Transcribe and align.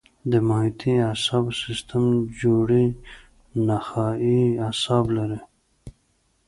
د 0.31 0.33
محیطي 0.47 0.93
اعصابو 1.09 1.51
سیستم 1.63 2.05
جوړې 2.41 2.85
نخاعي 3.67 4.41
اعصاب 4.65 5.05
لري. 5.17 5.39